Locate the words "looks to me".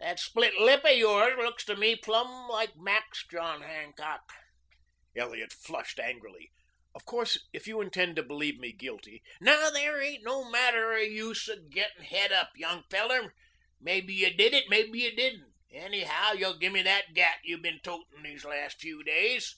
1.36-1.94